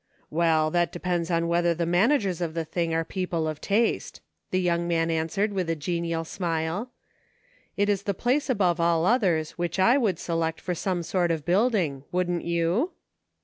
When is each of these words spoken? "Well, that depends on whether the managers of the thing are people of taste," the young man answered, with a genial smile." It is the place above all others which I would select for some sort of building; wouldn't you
"Well, 0.31 0.71
that 0.71 0.91
depends 0.91 1.29
on 1.29 1.47
whether 1.47 1.75
the 1.75 1.85
managers 1.85 2.41
of 2.41 2.55
the 2.55 2.65
thing 2.65 2.91
are 2.91 3.05
people 3.05 3.47
of 3.47 3.61
taste," 3.61 4.19
the 4.49 4.59
young 4.59 4.87
man 4.87 5.11
answered, 5.11 5.53
with 5.53 5.69
a 5.69 5.75
genial 5.75 6.25
smile." 6.25 6.89
It 7.77 7.87
is 7.87 8.01
the 8.01 8.15
place 8.15 8.49
above 8.49 8.79
all 8.79 9.05
others 9.05 9.51
which 9.59 9.77
I 9.77 9.99
would 9.99 10.17
select 10.17 10.59
for 10.59 10.73
some 10.73 11.03
sort 11.03 11.29
of 11.29 11.45
building; 11.45 12.03
wouldn't 12.11 12.43
you 12.45 12.93